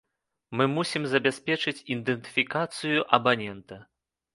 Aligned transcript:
Мы 0.61 0.65
мусім 0.77 1.03
забяспечыць 1.11 1.75
ідэнтыфікацыю 1.99 3.09
абанента. 3.21 3.85